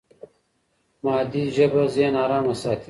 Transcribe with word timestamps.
مادي 1.05 1.43
ژبه 1.55 1.81
ذهن 1.95 2.15
ارام 2.23 2.45
ساتي. 2.61 2.79